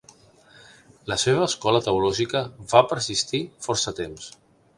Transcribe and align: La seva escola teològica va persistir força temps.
La 1.11 1.17
seva 1.23 1.43
escola 1.49 1.81
teològica 1.89 2.41
va 2.73 2.83
persistir 2.95 3.43
força 3.69 3.95
temps. 4.03 4.33